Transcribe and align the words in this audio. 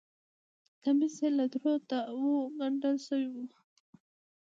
کمیس 0.83 1.15
یې 1.23 1.29
له 1.37 1.45
درو 1.53 1.73
تاوو 1.89 2.35
ګنډل 2.57 2.95
شوی 3.07 3.27
و. 3.31 3.35